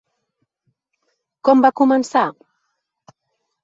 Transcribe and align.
Com 1.49 1.63
va 1.69 1.73
començar? 1.83 2.27